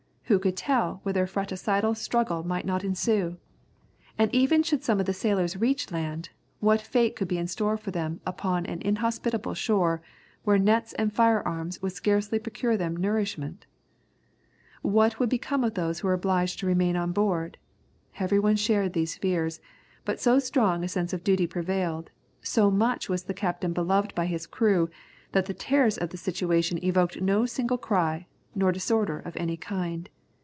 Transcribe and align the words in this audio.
Who 0.31 0.39
could 0.39 0.55
tell 0.55 1.01
whether 1.03 1.23
a 1.23 1.27
fratricidal 1.27 1.93
struggle 1.93 2.41
might 2.47 2.65
not 2.65 2.85
ensue? 2.85 3.35
And 4.17 4.33
even 4.33 4.63
should 4.63 4.81
some 4.81 4.97
of 5.01 5.05
the 5.05 5.11
sailors 5.11 5.57
reach 5.57 5.91
land, 5.91 6.29
what 6.61 6.79
fate 6.79 7.17
could 7.17 7.27
be 7.27 7.37
in 7.37 7.47
store 7.47 7.75
for 7.75 7.91
them 7.91 8.21
upon 8.25 8.65
an 8.65 8.81
inhospitable 8.81 9.55
shore, 9.55 10.01
where 10.45 10.57
nets 10.57 10.93
and 10.93 11.11
fire 11.11 11.41
arms 11.45 11.81
would 11.81 11.91
scarcely 11.91 12.39
procure 12.39 12.77
them 12.77 12.95
nourishment? 12.95 13.65
What 14.81 15.19
would 15.19 15.27
become 15.27 15.65
of 15.65 15.73
those 15.73 15.99
who 15.99 16.07
were 16.07 16.13
obliged 16.13 16.59
to 16.59 16.65
remain 16.65 16.95
on 16.95 17.11
board? 17.11 17.57
Every 18.17 18.39
one 18.39 18.55
shared 18.55 18.93
these 18.93 19.17
fears, 19.17 19.59
but 20.05 20.21
so 20.21 20.39
strong 20.39 20.81
a 20.81 20.87
sense 20.87 21.11
of 21.11 21.25
duty 21.25 21.45
prevailed, 21.45 22.09
so 22.41 22.71
much 22.71 23.09
was 23.09 23.23
the 23.23 23.33
captain 23.33 23.73
beloved 23.73 24.15
by 24.15 24.27
his 24.27 24.47
crew, 24.47 24.89
that 25.33 25.47
the 25.47 25.53
terrors 25.53 25.97
of 25.97 26.11
the 26.11 26.17
situation 26.17 26.81
evoked 26.81 27.19
no 27.19 27.45
single 27.45 27.77
cry, 27.77 28.27
no 28.55 28.71
disorder 28.71 29.19
of 29.19 29.35
any 29.35 29.57
kind. 29.57 30.09